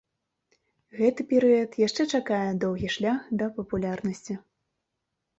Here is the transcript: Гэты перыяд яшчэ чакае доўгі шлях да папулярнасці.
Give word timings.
Гэты 0.99 1.25
перыяд 1.33 1.75
яшчэ 1.87 2.03
чакае 2.19 2.39
доўгі 2.63 2.89
шлях 2.95 3.19
да 3.43 3.51
папулярнасці. 3.59 4.33